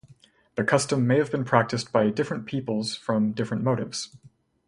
The 0.55 0.63
custom 0.63 1.05
may 1.05 1.19
have 1.19 1.29
been 1.29 1.45
practiced 1.45 1.91
by 1.91 2.09
different 2.09 2.47
peoples 2.47 2.95
from 2.95 3.33
different 3.33 3.63
motives. 3.63 4.09